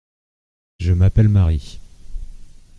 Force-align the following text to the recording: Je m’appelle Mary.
Je 0.79 0.93
m’appelle 0.93 1.27
Mary. 1.29 1.79